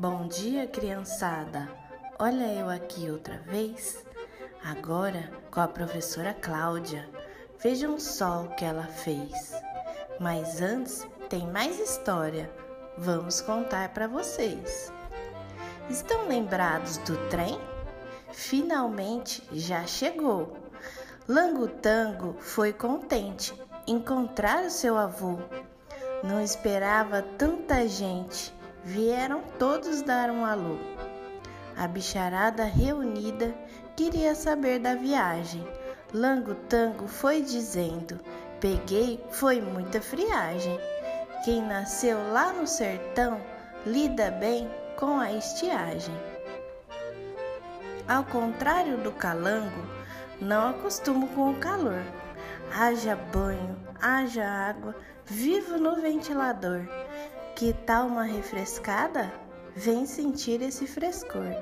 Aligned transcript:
Bom 0.00 0.26
dia, 0.28 0.66
criançada! 0.66 1.68
Olha 2.18 2.46
eu 2.54 2.70
aqui 2.70 3.10
outra 3.10 3.36
vez. 3.36 4.02
Agora 4.64 5.30
com 5.50 5.60
a 5.60 5.68
professora 5.68 6.32
Cláudia. 6.32 7.06
Vejam 7.62 8.00
só 8.00 8.44
o 8.44 8.48
que 8.54 8.64
ela 8.64 8.86
fez. 8.86 9.52
Mas 10.18 10.62
antes 10.62 11.06
tem 11.28 11.46
mais 11.46 11.78
história. 11.78 12.50
Vamos 12.96 13.42
contar 13.42 13.90
para 13.90 14.08
vocês. 14.08 14.90
Estão 15.90 16.26
lembrados 16.26 16.96
do 16.96 17.18
trem? 17.28 17.60
Finalmente 18.32 19.46
já 19.52 19.86
chegou. 19.86 20.56
Langotango 21.28 22.36
foi 22.40 22.72
contente 22.72 23.52
encontrar 23.86 24.64
o 24.64 24.70
seu 24.70 24.96
avô. 24.96 25.36
Não 26.24 26.40
esperava 26.40 27.20
tanta 27.36 27.86
gente 27.86 28.58
Vieram 28.84 29.42
todos 29.58 30.02
dar 30.02 30.30
um 30.30 30.44
alô. 30.44 30.78
A 31.76 31.86
bicharada 31.86 32.64
reunida 32.64 33.54
queria 33.94 34.34
saber 34.34 34.78
da 34.78 34.94
viagem. 34.94 35.66
Lango 36.12 36.54
Tango 36.54 37.06
foi 37.06 37.42
dizendo: 37.42 38.18
Peguei, 38.60 39.22
foi 39.30 39.60
muita 39.60 40.00
friagem. 40.00 40.78
Quem 41.44 41.62
nasceu 41.62 42.18
lá 42.32 42.52
no 42.52 42.66
sertão 42.66 43.40
lida 43.86 44.30
bem 44.30 44.68
com 44.96 45.18
a 45.18 45.32
estiagem. 45.32 46.14
Ao 48.08 48.24
contrário 48.24 48.98
do 48.98 49.12
calango, 49.12 49.86
não 50.40 50.70
acostumo 50.70 51.28
com 51.28 51.50
o 51.50 51.58
calor. 51.58 52.02
Haja 52.74 53.16
banho, 53.16 53.76
haja 54.00 54.44
água, 54.44 54.94
vivo 55.24 55.78
no 55.78 55.96
ventilador. 56.00 56.80
Que 57.60 57.74
tal 57.74 58.06
uma 58.06 58.22
refrescada? 58.22 59.30
Vem 59.76 60.06
sentir 60.06 60.62
esse 60.62 60.86
frescor. 60.86 61.54